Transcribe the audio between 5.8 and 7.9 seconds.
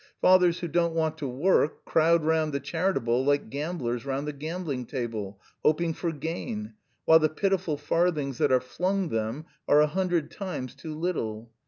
for gain, while the pitiful